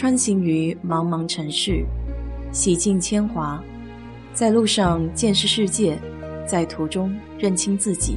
[0.00, 1.84] 穿行于茫茫城市，
[2.52, 3.62] 洗尽铅华，
[4.32, 5.94] 在路上见识世界，
[6.46, 8.16] 在途中认清自己。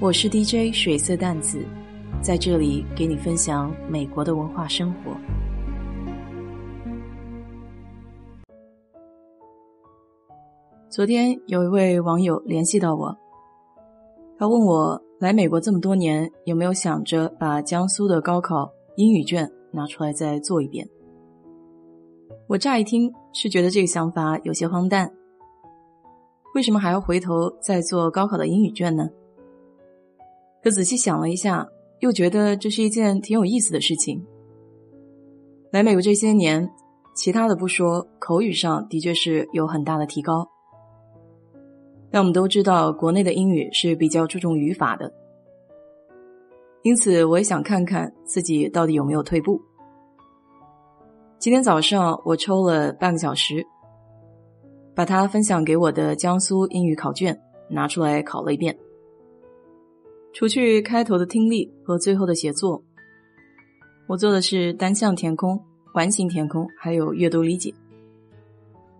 [0.00, 1.62] 我是 DJ 水色淡子，
[2.22, 5.12] 在这里给你分享美国的文化生活。
[10.88, 13.14] 昨天有一位网友联系到我，
[14.38, 19.46] 他问我来美国这么多年，有没有想着把江苏的高考英语卷
[19.76, 20.88] 拿出来再做一遍？
[22.48, 25.12] 我乍一听是觉得这个想法有些荒诞，
[26.54, 29.08] 为什么还要回头再做高考的英语卷呢？
[30.62, 31.68] 可仔细想了一下，
[32.00, 34.24] 又觉得这是一件挺有意思的事情。
[35.70, 36.68] 来美国这些年，
[37.14, 40.48] 其他的不说，口语上的确是有很大的提高。
[42.10, 45.12] 但我们都知道，国内的英语是比较注重语法的，
[46.82, 49.60] 因此我也想看看自己到底有没有退步。
[51.46, 53.64] 今天早上我抽了半个小时，
[54.96, 58.76] 把它分享给我的江苏英语考卷拿出来考了一遍。
[60.34, 62.82] 除去开头的听力和最后的写作，
[64.08, 65.56] 我做的是单项填空、
[65.94, 67.72] 完形填空，还有阅读理解，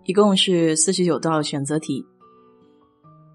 [0.05, 2.07] 一共是四十九道选择题。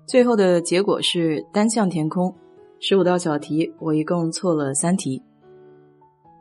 [0.08, 2.34] 最后的结果是单项填空
[2.80, 5.22] 十五道小题，我一共错了三题；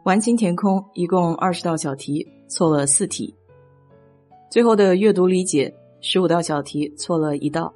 [0.05, 3.35] 完形填空一共二十道小题，错了四题。
[4.51, 7.73] 最后的阅读理解十五道小题，错了一道。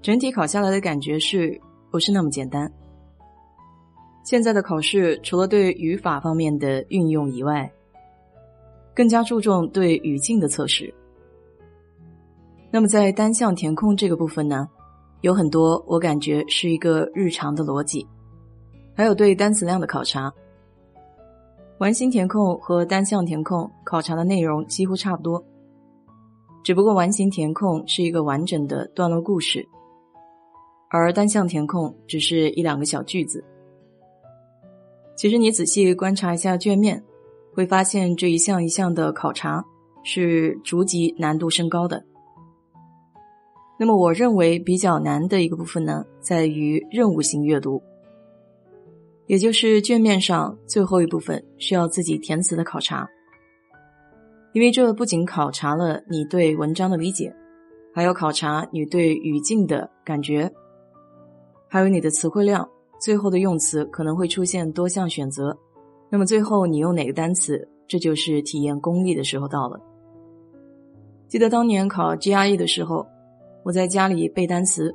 [0.00, 1.60] 整体考下来的感觉是。
[1.92, 2.72] 不是那么简单。
[4.24, 7.70] 现在的考试除了对语法方面的运用以外，
[8.94, 10.94] 更加注重对语境的测试。
[12.70, 14.66] 那么在单项填空这个部分呢，
[15.20, 18.06] 有很多我感觉是一个日常的逻辑，
[18.94, 20.32] 还有对单词量的考察。
[21.82, 25.44] 完形填空和单项填空考察的内容几乎差不多，
[26.62, 29.68] 只不过完形填空是一个完整的段落故事。
[30.90, 33.44] 而单项填空只是一两个小句子。
[35.16, 37.02] 其实你仔细观察一下卷面，
[37.52, 39.64] 会发现这一项一项的考察
[40.04, 42.04] 是逐级难度升高的。
[43.76, 47.82] 那么我认为比较难的一个部分呢，在于任务型阅读，
[49.26, 53.08] 也就是卷面上最后一部分需要自己填词的考察。
[54.52, 57.34] 因为这不仅考察了你对文章的理解，
[57.94, 60.50] 还要考察你对语境的感觉。
[61.68, 62.68] 还有你的词汇量，
[63.00, 65.56] 最后的用词可能会出现多项选择，
[66.10, 69.80] 那么最后你用哪个单词，这就是体验功力的时候到了。
[71.28, 73.06] 记得当年考 GRE 的时候，
[73.64, 74.94] 我在家里背单词，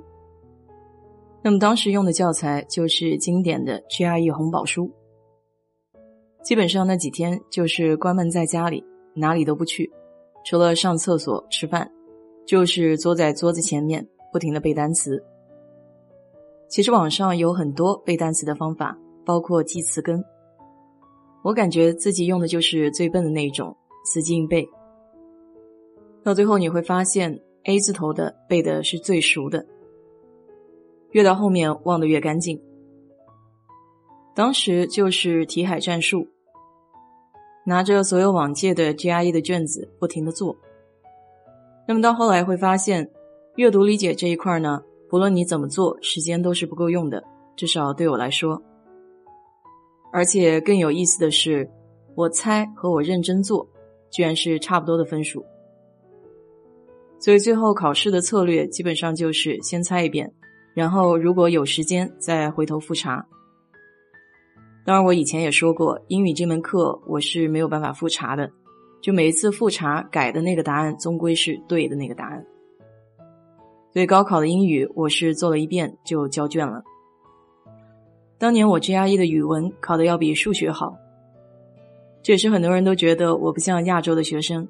[1.42, 4.92] 那么当时用的教材就是经典的 GRE 红宝书，
[6.44, 8.84] 基本上那几天就是关门在家里，
[9.14, 9.90] 哪里都不去，
[10.46, 11.90] 除了上厕所、吃饭，
[12.46, 15.24] 就是坐在桌子前面不停的背单词。
[16.68, 20.22] 其实网上有很多背单词的方法，包括记词根。
[21.44, 23.74] 我感觉自己用的就是最笨的那一种，
[24.04, 24.68] 死记硬背。
[26.24, 29.66] 到最后你会发现，A 字头的背的是最熟的，
[31.12, 32.62] 越到后面忘得越干净。
[34.36, 36.28] 当时就是题海战术，
[37.66, 40.56] 拿着所有往届的 GRE 的卷子不停的做。
[41.88, 43.10] 那么到后来会发现，
[43.56, 44.84] 阅读理解这一块呢。
[45.10, 47.24] 不论你怎么做，时间都是不够用的，
[47.56, 48.62] 至少对我来说。
[50.12, 51.70] 而且更有意思的是，
[52.14, 53.66] 我猜和我认真做，
[54.12, 55.46] 居然是差不多的分数。
[57.20, 60.34] 所以最后考试的策略基本上就是先猜一遍，
[60.78, 63.26] 然后如果有时间再回头复查。
[64.86, 68.48] 当然，我以前也说过，英语这门课我是没有办法复查的，
[69.02, 72.46] 就每一次复查改的那个答案，终归是对的那个答案。
[73.92, 76.84] 对高考的英语，我是做了一遍就交卷了。
[78.38, 80.96] 当年我 GRE 的语文考的要比数学好，
[82.22, 84.68] 这也是很多人都觉得我不像亚洲的学生。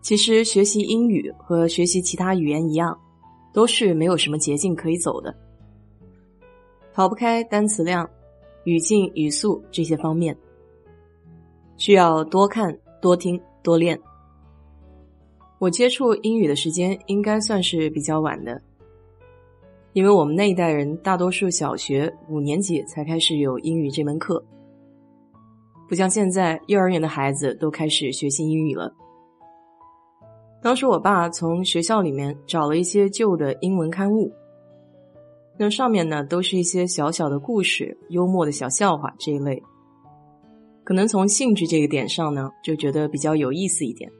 [0.00, 2.98] 其实学习英语和学习其他语言一样，
[3.54, 5.32] 都是没有什么捷径可以走的，
[6.92, 8.10] 逃不开单词量、
[8.64, 10.36] 语境、语速这些方面，
[11.76, 13.98] 需要多看、多听、多练。
[15.60, 18.60] 我接触英语的时间应该算是比较晚的，
[19.92, 24.44] 因为我们那一代人大多数小学五年级才开始有英语这门课，
[25.88, 28.92] 不像现在幼儿园的孩子都开始学习英语了。
[30.64, 34.32] 当时我爸从学校里面找了一些旧的英文刊物，
[35.58, 39.62] 那上面呢都是一些小小的故事、幽默的小笑话这一类。
[40.82, 44.10] 可能从兴趣这个点上呢，就觉得比较有意思一点。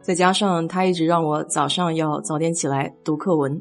[0.00, 3.60] 再加上他一直让我早上要早点起来读课文，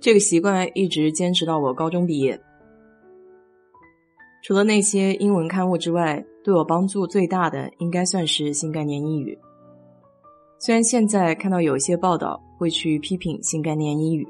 [0.00, 2.36] 这个习惯一直坚持到我高中毕业。
[4.42, 9.38] 除了那些英文刊物之外，对我帮助最大的应该算是新概念英语。
[10.58, 14.26] 虽然现在看到有一些报道会去批评新概念英语，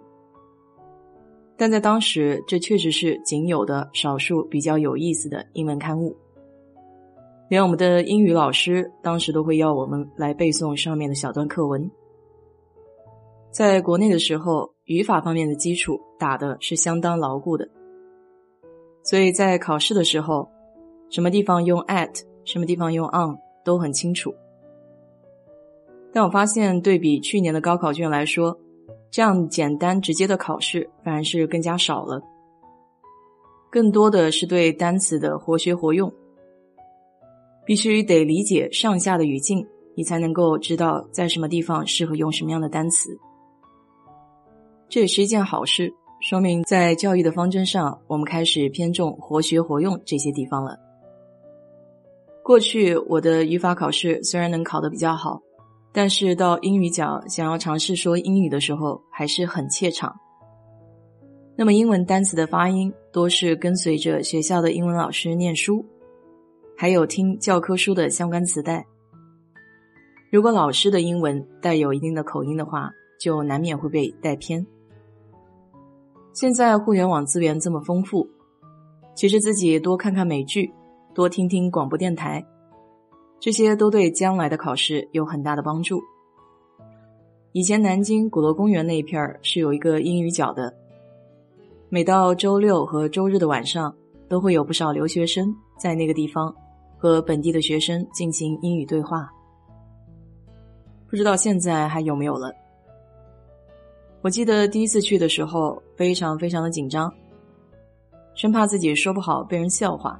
[1.57, 6.17] 但在当时，这确实是仅有的少数比较有意思的英文刊物。
[7.49, 11.89] 连我们的英语老师当时都会要我们来背诵上面的小段课文。
[13.53, 17.67] 在国内的时候，语法方面的基础打的是相当牢固的，
[19.05, 20.51] 所以在考试的时候，
[21.09, 24.35] 什么地方用 at，什么地方用 on 都很清楚。
[26.17, 28.59] 但我发现，对比去年的高考卷来说，
[29.11, 32.23] 这样简单直接的考试反而是更加少了，
[33.71, 36.11] 更多的是对单词的活学活用。
[37.67, 43.11] 必须得理解上下的语境，你才能够知道在什么地方适合用什么样的单词。
[44.89, 45.93] 这也是一件好事，
[46.23, 50.79] 说明在教育的方针上，我们开始偏重活学活用这些地方了。
[52.43, 55.43] 过去我的语法考试虽然能考得比较好，
[55.97, 60.15] 但是到英语角想要尝试说英语的时候，还是很怯场。
[61.57, 65.83] 那么英文单词的发音多是跟随着学校的英文老师念书。
[66.77, 68.85] 还有听教科书的相关磁带。
[70.31, 74.67] 如果老师的英文带有一定的口音的话，就难免会被带偏。
[76.35, 78.29] 现在互联网资源这么丰富，
[79.15, 80.71] 其实自己多看看美剧，
[81.15, 82.45] 多听听广播电台，
[83.39, 86.03] 这些都对将来的考试有很大的帮助。
[87.53, 90.75] 以前南京鼓楼公园那一片儿是有一个英语角的，
[91.89, 93.95] 每到周六和周日的晚上，
[94.29, 96.55] 都会有不少留学生在那个地方。
[96.99, 99.31] 和本地的学生进行英语对话，
[101.11, 102.51] 不知道现在还有没有了。
[104.23, 107.13] 我记得第一次去的时候，非常非常的紧张，
[108.35, 110.19] 生怕自己说不好被人笑话，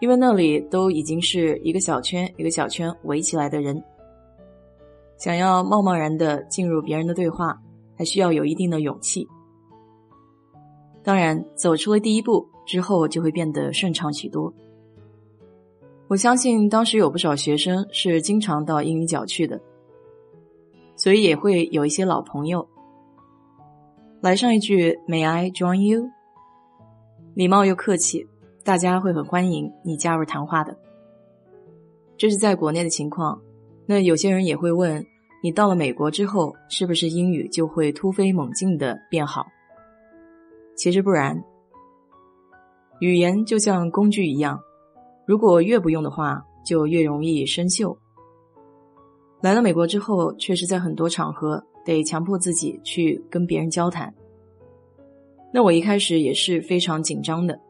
[0.00, 3.82] 因为那里都已经是一个小圈一个小圈围起来的人，
[5.16, 7.58] 想要贸贸然的进入别人的对话，
[7.96, 9.26] 还需要有一定的勇气。
[11.02, 14.52] 当然，走出了第一步之后，就会变得顺畅许多。
[16.08, 19.60] 我相信当时有不少学生是经常到英语角去的，
[20.96, 22.68] 所以也会有一些老朋友
[24.20, 26.10] 来上一句 “May I join you？”
[27.34, 28.26] 礼貌又客气，
[28.64, 30.74] 大家会很欢迎你加入谈话的。
[32.16, 33.38] 这是在国内的情况，
[33.84, 35.04] 那有些人也会问
[35.42, 39.46] 你到了美国之后是不是英语就会突飞猛进的变好？
[40.76, 41.44] 其实不然，
[43.00, 44.58] 语言就像工具一样。
[45.26, 47.94] 如果越不用的话，就越容易生锈。
[49.42, 54.12] 来了美国之后，确实在很多场合得强迫自己去跟别人交谈。
[55.52, 57.60] 那我一开始也是非常紧张的，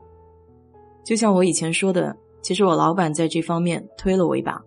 [1.04, 4.60] 就像我以前说的，其实我老板在这方面推了我一把。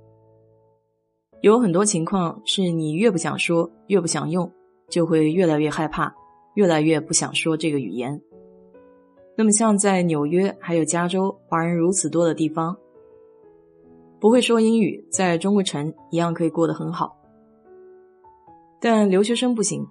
[1.42, 4.52] 有很多情况是你越不想说，越不想用，
[4.90, 6.14] 就会越来越害怕，
[6.56, 8.22] 越来越不想说这个语言。
[9.36, 12.76] 那么，像在纽约还有加州，华人如此多的地方，
[14.20, 17.16] 不会说英语，在中国城一样可以过得很好。
[18.80, 19.86] 但留学生不行，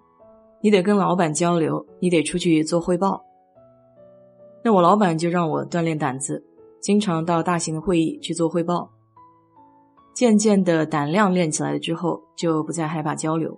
[0.60, 3.25] 你得跟老板交流，你得出去做汇报。
[4.66, 6.44] 那我老板就让我锻炼胆子，
[6.80, 8.90] 经常到大型的会议去做汇报。
[10.12, 13.56] 渐渐的胆量练起来了之后，就不再害怕交流。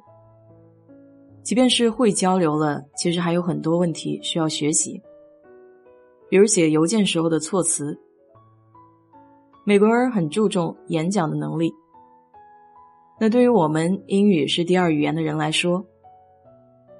[1.42, 5.00] 即便是会交流了，其实还有很多问题需要学习。
[6.28, 7.98] 比如写邮件时候的措辞，
[9.64, 11.72] 美国人很注重演讲的能力。
[13.18, 15.82] 那对于我们英语是第二语言的人来说，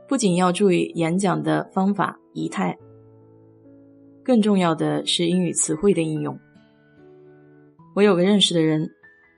[0.08, 2.74] 不仅要注意演讲的方法仪态，
[4.28, 6.38] 更重要的是英语词汇的应用。
[7.94, 8.90] 我有个认识的人，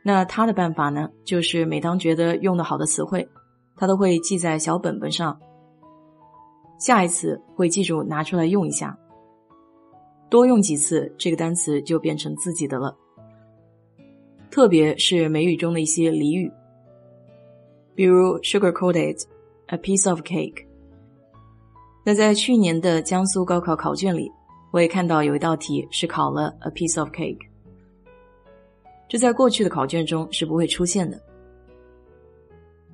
[0.03, 3.29] 那他的办法呢，就是每当觉得用的好的词汇，
[3.77, 5.39] 他都会记在小本本上，
[6.81, 8.99] 下一次会记住拿出来用一下。
[10.29, 12.93] 多用几次，这个单词就变成自己的了。
[14.51, 16.51] 特别是美语中的一些俚语，
[17.95, 19.23] 比如 “sugar coated”、
[19.69, 20.67] “a piece of cake”。
[22.05, 24.33] 那在去年的江苏高考考卷里，
[24.71, 27.39] 我也看到有一道题是考了 “a piece of cake”，
[29.09, 31.21] 这在过去的考卷中是不会出现的。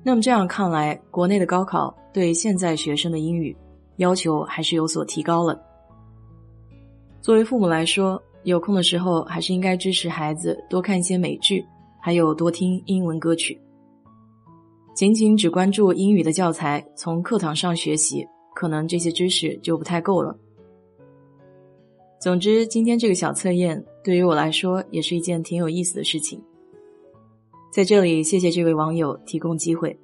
[0.03, 3.55] 那么这样看来，国内的高考对现在学生的英语
[3.97, 5.61] 要求还是有所提高了。
[7.21, 11.63] 作为父母来说，有空的时候还是应该支持孩子多看一些美剧，
[11.99, 13.59] 还有多听英文歌曲。
[14.95, 20.35] 仅仅只关注英语的教材，从课堂上学习，可能这些知识就不太够了。
[22.19, 26.41] 总之，今天这个小测验对于我来说也是一件挺有意思的事情。
[27.71, 29.97] 在这里，谢谢这位网友提供机会。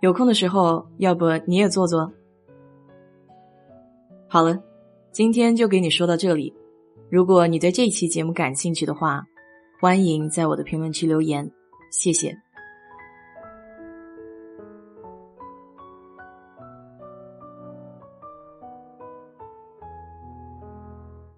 [0.00, 2.12] 有空的时候，要不你也做做？
[4.28, 4.60] 好了，
[5.12, 6.52] 今天就给你说到这里。
[7.08, 9.24] 如果你对这期节目感兴趣的话，
[9.80, 11.48] 欢迎在我的评论区留言，
[11.92, 12.36] 谢谢。